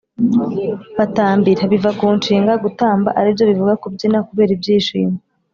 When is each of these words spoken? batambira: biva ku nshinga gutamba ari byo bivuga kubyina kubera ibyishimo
batambira: 0.97 1.61
biva 1.71 1.91
ku 1.99 2.07
nshinga 2.17 2.53
gutamba 2.63 3.09
ari 3.19 3.29
byo 3.35 3.43
bivuga 3.51 3.73
kubyina 3.81 4.17
kubera 4.27 4.51
ibyishimo 4.57 5.17